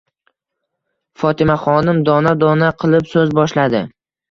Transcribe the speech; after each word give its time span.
Fotimaxonim 1.23 2.01
dona-dona 2.09 2.73
qilib 2.83 3.15
so'z 3.15 3.39
boshladi: 3.43 3.87